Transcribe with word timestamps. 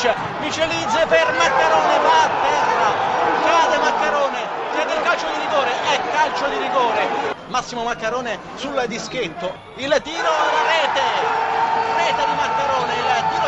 Stinic, 0.00 0.16
Michelizze 0.40 1.06
per 1.06 1.30
Maccarone, 1.36 1.98
va 2.00 2.22
a 2.24 2.30
terra, 2.40 2.94
cade 3.44 3.76
Maccarone, 3.78 4.48
chiede 4.72 4.94
il 4.94 5.02
calcio 5.02 5.26
di 5.28 5.38
rigore, 5.44 5.70
è 5.92 6.00
calcio 6.10 6.48
di 6.48 6.56
rigore. 6.56 7.28
Massimo 7.48 7.82
Maccarone 7.82 8.38
sul 8.54 8.82
dischetto, 8.86 9.52
il 9.76 10.00
tiro 10.02 10.30
alla 10.30 10.62
rete, 10.72 11.02
rete 11.96 12.24
di 12.26 12.34
Maccarone, 12.34 12.94
il 12.94 13.24
tiro 13.28 13.39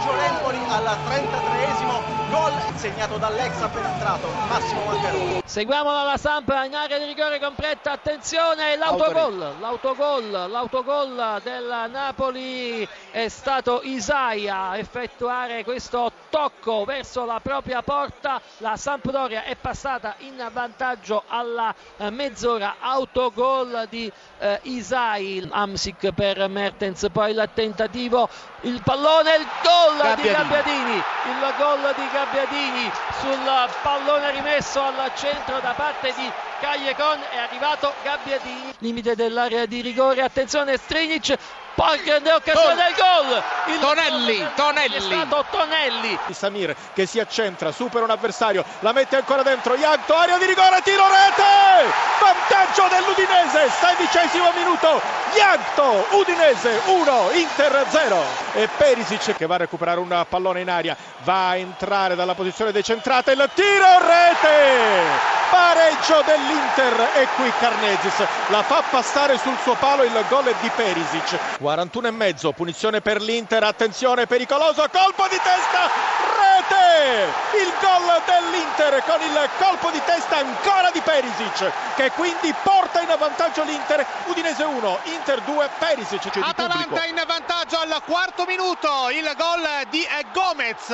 vantaggio 0.00 0.14
l'Empoli 0.14 0.58
al 0.68 0.98
33esimo, 1.08 2.30
gol 2.30 2.52
segnato 2.76 3.18
dall'ex 3.18 3.60
appena 3.60 3.92
entrato 3.92 4.28
Massimo 4.48 4.84
Maccarone. 4.84 5.42
Seguiamola 5.44 6.02
la 6.04 6.16
Samp 6.16 6.48
in 6.64 6.74
area 6.74 6.98
di 6.98 7.04
rigore 7.04 7.38
completa, 7.38 7.92
attenzione, 7.92 8.76
l'autogol, 8.76 9.56
l'autogol, 9.58 10.30
l'autogol 10.30 11.40
del 11.42 11.88
Napoli 11.90 12.88
è 13.10 13.28
stato 13.28 13.80
Isaia 13.82 14.68
a 14.68 14.78
effettuare 14.78 15.64
questo 15.64 16.10
tocco 16.30 16.84
verso 16.84 17.24
la 17.24 17.40
propria 17.42 17.82
porta, 17.82 18.40
la 18.58 18.76
Sampdoria 18.76 19.44
è 19.44 19.56
passata 19.56 20.14
in 20.18 20.48
vantaggio 20.52 21.24
alla 21.26 21.74
mezz'ora, 22.10 22.76
autogol 22.80 23.86
di 23.90 24.10
eh, 24.38 24.58
Isai, 24.62 25.46
Amsic 25.50 26.12
per 26.12 26.48
Mertens, 26.48 27.08
poi 27.12 27.32
il 27.32 27.48
tentativo, 27.52 28.28
il 28.62 28.80
pallone, 28.82 29.36
il 29.36 29.46
gol 29.62 29.89
Gabbiadini. 29.96 30.28
di 30.28 30.32
Gabbiadini, 30.32 30.94
il 30.94 31.54
gol 31.58 31.94
di 31.96 32.08
Gabbiadini 32.12 32.90
sul 33.20 33.68
pallone 33.82 34.30
rimesso 34.32 34.80
al 34.80 35.10
centro 35.14 35.58
da 35.60 35.72
parte 35.74 36.12
di 36.16 36.30
Cagliecon 36.60 37.18
è 37.30 37.38
arrivato 37.38 37.92
Gabbiadini, 38.02 38.74
limite 38.78 39.14
dell'area 39.14 39.66
di 39.66 39.80
rigore, 39.80 40.22
attenzione 40.22 40.76
Strinic, 40.76 41.36
poi 41.80 42.02
grande 42.02 42.30
occasione 42.30 42.74
del 42.74 42.94
gol, 42.94 43.42
il 43.72 43.78
Tonelli, 43.78 44.36
gol 44.36 44.54
Tonelli. 44.54 44.94
è 44.96 45.00
stato 45.00 45.46
Tonelli, 45.50 46.18
Samir 46.30 46.76
che 46.92 47.06
si 47.06 47.18
accentra, 47.18 47.72
supera 47.72 48.04
un 48.04 48.10
avversario, 48.10 48.62
la 48.80 48.92
mette 48.92 49.16
ancora 49.16 49.42
dentro, 49.42 49.74
Ianto, 49.76 50.14
area 50.14 50.36
di 50.36 50.44
rigore, 50.44 50.82
tiro 50.82 51.04
rete! 51.08 51.90
Vantaggio 52.20 52.86
dell'Udinese, 52.88 53.70
sedicesimo 53.70 54.52
minuto, 54.54 55.00
Ianto, 55.34 56.06
Udinese 56.10 56.82
1, 56.84 57.30
Inter 57.32 57.86
0. 57.88 58.24
E 58.52 58.68
Perisic 58.76 59.36
che 59.36 59.46
va 59.46 59.54
a 59.54 59.58
recuperare 59.58 60.00
un 60.00 60.26
pallone 60.28 60.60
in 60.60 60.68
aria, 60.68 60.94
va 61.22 61.48
a 61.48 61.56
entrare 61.56 62.14
dalla 62.14 62.34
posizione 62.34 62.72
decentrata, 62.72 63.32
il 63.32 63.50
tiro 63.54 63.98
rete! 64.00 65.38
Pareggio 65.50 66.22
dell'Inter 66.24 67.10
e 67.14 67.26
qui 67.34 67.52
Carnezis 67.58 68.24
la 68.50 68.62
fa 68.62 68.84
passare 68.88 69.36
sul 69.36 69.56
suo 69.62 69.74
palo 69.74 70.04
il 70.04 70.24
gol 70.28 70.54
di 70.60 70.70
Perisic. 70.76 71.38
41 71.70 72.08
e 72.08 72.10
mezzo, 72.10 72.50
punizione 72.50 73.00
per 73.00 73.22
l'Inter, 73.22 73.62
attenzione 73.62 74.26
pericoloso, 74.26 74.84
colpo 74.90 75.28
di 75.30 75.38
testa, 75.38 75.86
rete! 76.34 77.30
Il 77.62 77.72
gol 77.80 78.22
dell'Inter 78.26 79.02
con 79.04 79.20
il 79.22 79.48
colpo 79.56 79.90
di 79.90 80.00
testa 80.04 80.38
ancora 80.38 80.90
di 80.90 81.00
Perisic 81.00 81.70
che 81.94 82.10
quindi 82.12 82.52
porta 82.62 83.00
in 83.00 83.14
vantaggio 83.16 83.62
l'Inter, 83.62 84.04
Udinese 84.26 84.64
1, 84.64 84.98
Inter 85.04 85.40
2, 85.42 85.70
Perisic. 85.78 86.38
Atalanta 86.40 87.04
in 87.04 87.22
vantaggio 87.24 87.78
al 88.00 88.04
quarto 88.04 88.46
minuto, 88.46 88.88
il 89.10 89.30
gol 89.36 89.88
di 89.90 90.02
eh, 90.02 90.24
Gomez, 90.32 90.92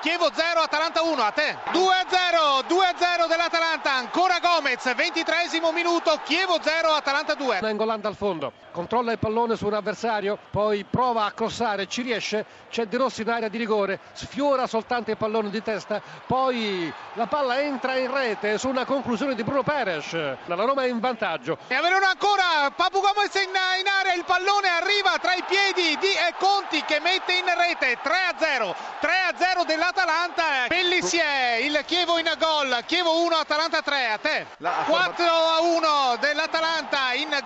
Chievo 0.00 0.30
0, 0.32 0.60
Atalanta 0.60 1.02
1, 1.02 1.22
a 1.22 1.30
te. 1.30 1.56
2-0, 1.72 2.64
2-0 2.66 3.28
dell'Atalanta, 3.28 3.92
ancora 3.92 4.38
Gomez, 4.40 4.94
23 4.94 5.36
minuto, 5.72 6.18
Chievo 6.24 6.58
0, 6.60 6.88
Atalanta 6.88 7.34
2. 7.34 7.60
Nangolan 7.60 8.00
dal 8.00 8.14
fondo, 8.14 8.52
controlla 8.72 9.12
il 9.12 9.18
pallone 9.18 9.56
su 9.56 9.66
un 9.66 9.74
avversario, 9.74 10.38
poi 10.50 10.84
prova 10.88 11.24
a 11.24 11.32
crossare, 11.32 11.86
ci 11.86 12.02
riesce, 12.02 12.44
c'è 12.70 12.86
De 12.86 12.96
Rossi 12.96 13.22
in 13.22 13.28
area 13.30 13.48
di 13.48 13.58
rigore, 13.58 14.00
sfiora 14.12 14.66
soltanto 14.66 15.10
il 15.10 15.16
pallone 15.16 15.50
di 15.50 15.62
testa, 15.62 16.00
poi 16.26 16.92
la 17.14 17.26
palla 17.26 17.60
entra 17.60 17.96
in 17.96 18.12
rete 18.12 18.56
su 18.56 18.68
una 18.68 18.84
conclusione 18.84 19.34
di 19.34 19.42
Bruno 19.42 19.62
Peres, 19.62 20.12
la 20.12 20.54
Roma 20.54 20.84
è 20.84 20.88
in 20.88 21.00
vantaggio. 21.00 21.58
E 21.66 21.74
a 21.74 21.82
Verona 21.82 22.10
ancora, 22.10 22.70
Papu 22.74 23.00
Gomez 23.00 23.34
in, 23.34 23.50
in 23.80 23.86
area, 23.86 24.14
il 24.14 24.24
pallone 24.24 24.68
arriva 24.68 25.18
tra 25.20 25.34
i 25.34 25.42
piedi 25.46 25.96
di 25.98 26.06
eh, 26.06 26.34
Conti 26.38 26.82
che 26.84 27.00
mette 27.00 27.32
in 27.32 27.44
rete 27.44 27.98
3-0, 28.00 28.74
3-0 29.00 29.66
dell'Atalanta, 29.66 30.66
Pellissier, 30.68 31.64
il 31.64 31.82
Chievo 31.84 32.16
in 32.18 32.32
gol, 32.38 32.82
Chievo 32.86 33.22
1, 33.22 33.36
Atalanta 33.36 33.82
3, 33.82 34.10
a 34.10 34.18
te. 34.18 34.46
4-1 34.60 36.18
dell'Atalanta 36.20 36.87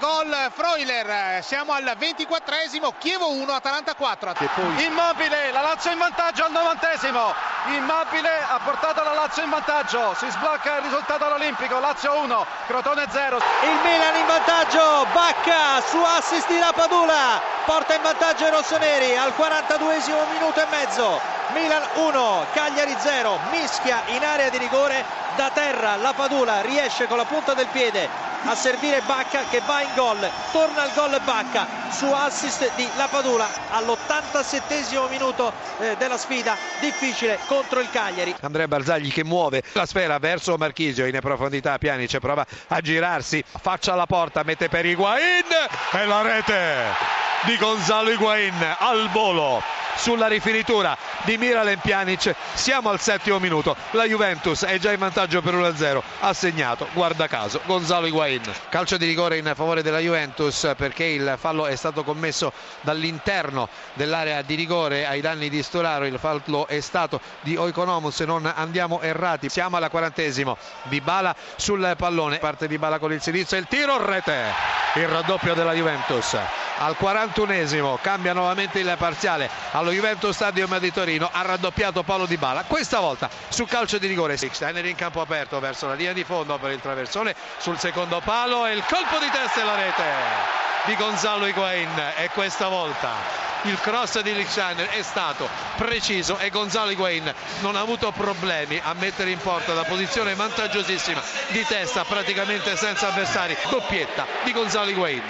gol 0.03 0.35
Freuler, 0.53 1.45
siamo 1.45 1.75
al 1.75 1.85
24esimo, 1.97 2.93
Chievo 2.99 3.31
1, 3.31 3.53
Atalanta 3.53 3.95
4. 3.95 4.31
a 4.31 4.33
te. 4.33 4.49
Immobile, 4.83 5.53
la 5.53 5.61
Lazio 5.61 5.93
in 5.93 5.99
vantaggio 5.99 6.43
al 6.45 6.51
novantesimo. 6.51 7.33
Immobile 7.67 8.29
ha 8.51 8.59
portato 8.65 9.01
la 9.05 9.13
Lazio 9.13 9.45
in 9.45 9.51
vantaggio. 9.51 10.13
Si 10.19 10.29
sblocca 10.29 10.79
il 10.79 10.83
risultato 10.83 11.25
all'Olimpico. 11.25 11.79
Lazio 11.79 12.19
1, 12.19 12.47
Crotone 12.67 13.07
0. 13.11 13.37
Il 13.37 13.79
Milan 13.85 14.17
in 14.17 14.27
vantaggio. 14.27 15.07
Bacca 15.13 15.81
su 15.87 15.99
assist 16.03 16.49
di 16.49 16.59
Lapadula. 16.59 17.41
Porta 17.65 17.95
in 17.95 18.03
vantaggio 18.03 18.45
i 18.45 18.51
rossoneri 18.51 19.17
al 19.17 19.33
42esimo 19.39 20.19
minuto 20.33 20.61
e 20.61 20.67
mezzo. 20.71 21.21
Milan 21.53 21.83
1, 21.95 22.47
Cagliari 22.53 22.97
0. 22.99 23.39
Mischia 23.53 24.03
in 24.07 24.25
area 24.25 24.51
di 24.51 24.59
rigore 24.59 25.05
da 25.37 25.49
terra. 25.51 25.95
Lapadula 25.95 26.61
riesce 26.63 27.07
con 27.07 27.19
la 27.19 27.25
punta 27.25 27.55
del 27.55 27.69
piede 27.69 28.32
a 28.45 28.55
servire 28.55 29.03
Bacca 29.07 29.45
che 29.51 29.61
va 29.67 29.83
in 29.83 29.91
gol. 29.95 30.31
Torna 30.51 30.83
al 30.83 30.91
gol 30.95 31.21
Bacca 31.25 31.82
su 31.93 32.07
assist 32.07 32.75
di 32.75 32.89
Lapadula 32.97 33.49
all'87 33.71 35.09
minuto 35.11 35.53
eh, 35.79 35.95
della 35.99 36.17
sfida 36.17 36.57
difficile 36.81 37.39
contro 37.47 37.81
il 37.81 37.91
Cagliari. 37.91 38.35
Andrea 38.41 38.67
Barzagli 38.67 39.13
che 39.13 39.25
muove 39.25 39.63
la 39.73 39.87
sfera 39.87 40.19
verso 40.19 40.57
Marchisio 40.57 41.07
in 41.07 41.19
profondità 41.21 41.79
Pianic 41.79 42.19
prova 42.19 42.47
a 42.69 42.81
girarsi 42.81 43.45
faccia 43.47 43.93
alla 43.93 44.07
porta 44.07 44.43
mette 44.43 44.69
per 44.69 44.87
Higuain 44.87 45.45
e 45.93 46.07
la 46.07 46.23
rete 46.23 47.21
di 47.45 47.57
Gonzalo 47.57 48.11
Higuain 48.11 48.77
al 48.79 49.09
volo 49.11 49.63
sulla 49.97 50.27
rifinitura 50.27 50.97
di 51.25 51.37
Miralem 51.37 51.79
Pjanic 51.79 52.35
siamo 52.55 52.89
al 52.89 53.01
settimo 53.01 53.39
minuto 53.39 53.77
la 53.93 54.05
Juventus 54.05 54.65
è 54.65 54.79
già 54.79 54.91
in 54.93 54.99
vantaggio 54.99 55.43
per 55.43 55.55
1-0 55.55 56.01
ha 56.21 56.33
segnato 56.33 56.89
guarda 56.93 57.27
caso 57.27 57.61
Gonzalo 57.67 58.07
Higuain 58.07 58.43
calcio 58.69 58.97
di 58.97 59.07
rigore 59.07 59.37
in 59.37 59.53
favore 59.55 59.83
della 59.83 59.99
Juventus 59.99 60.73
perché 60.77 61.05
il 61.05 61.37
fallo 61.39 61.67
è 61.67 61.77
stato 61.83 62.05
commesso 62.05 62.53
dall'interno 62.83 63.69
dell'area 63.95 64.41
di 64.43 64.55
rigore 64.55 65.05
ai 65.05 65.21
danni 65.21 65.49
di 65.49 65.65
Storaro 65.65 66.05
il 66.05 66.17
fallo 66.17 66.69
è 66.69 66.79
stato 66.79 67.21
di 67.41 67.57
Oikonomus 67.57 68.21
non 68.21 68.51
andiamo 68.55 69.01
errati. 69.01 69.49
Siamo 69.49 69.77
alla 69.77 69.91
quarantesimo 69.91 70.57
Di 70.85 71.01
Bala 71.01 71.35
sul 71.57 71.95
pallone 71.97 72.39
parte 72.39 72.69
Di 72.69 72.79
Bala 72.79 73.01
con 73.01 73.13
il 73.13 73.21
sinistro 73.21 73.59
il 73.59 73.67
tiro 73.67 74.05
rete 74.05 74.81
il 74.95 75.09
raddoppio 75.09 75.55
della 75.55 75.73
Juventus. 75.73 76.39
Al 76.79 76.97
41esimo 76.99 77.99
cambia 78.01 78.33
nuovamente 78.33 78.79
il 78.79 78.95
parziale 78.97 79.51
allo 79.73 79.91
Juventus 79.91 80.35
Stadium 80.35 80.79
di 80.79 80.93
Torino 80.93 81.29
ha 81.33 81.43
raddoppiato 81.43 82.05
Paolo 82.05 82.27
Di 82.27 82.37
Bala 82.37 82.65
questa 82.65 83.01
volta 83.01 83.29
su 83.49 83.65
calcio 83.65 83.99
di 83.99 84.07
rigore. 84.07 84.37
Steiner 84.37 84.85
in 84.87 84.95
campo 84.95 85.21
aperto 85.21 85.59
verso 85.59 85.89
la 85.89 85.95
linea 85.95 86.13
di 86.13 86.23
fondo 86.23 86.59
per 86.59 86.71
il 86.71 86.81
traversone 86.81 87.35
sul 87.59 87.79
secondo 87.79 88.21
palo 88.25 88.67
e 88.67 88.73
il 88.75 88.85
colpo 88.85 89.19
di 89.19 89.31
testa 89.31 89.63
e 89.63 89.65
la 89.65 89.75
rete 89.75 90.62
di 90.87 90.97
Gonzalo 90.97 91.47
Higuain 91.47 92.13
e 92.17 92.29
questa 92.31 92.67
volta 92.69 93.51
il 93.65 93.79
cross 93.79 94.21
di 94.21 94.35
Lichsteiner 94.35 94.89
è 94.89 95.03
stato 95.03 95.49
preciso 95.77 96.39
e 96.39 96.51
Gonzalo 96.51 96.91
Higuain 96.91 97.33
non 97.61 97.77
ha 97.77 97.81
avuto 97.81 98.11
problemi 98.11 98.81
a 98.83 98.93
mettere 98.95 99.31
in 99.31 99.39
porta 99.39 99.75
da 99.75 99.85
posizione 99.85 100.35
vantaggiosissima 100.35 101.23
di 101.51 101.65
testa 101.67 102.05
praticamente 102.05 102.77
senza 102.77 103.09
avversari 103.09 103.57
doppietta 103.71 104.27
di 104.43 104.53
Gonzalo 104.53 104.91
Higuain 104.91 105.23